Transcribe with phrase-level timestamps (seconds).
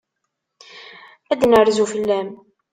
[1.31, 2.29] Ad d-nerzu fell-am.